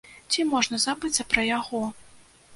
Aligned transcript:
Ці 0.35 0.45
можна 0.53 0.79
забыцца 0.85 1.27
пра 1.35 1.45
яго? 1.51 1.85